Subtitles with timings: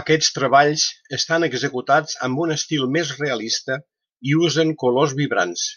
[0.00, 0.84] Aquests treballs
[1.18, 3.80] estan executats amb un estil més realista
[4.32, 5.68] i usen colors vibrants.